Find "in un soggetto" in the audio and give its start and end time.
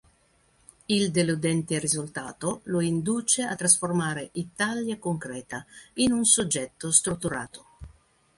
5.97-6.91